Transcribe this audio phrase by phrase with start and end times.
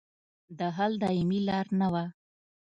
[0.57, 2.05] د حل دایمي لار نه وه.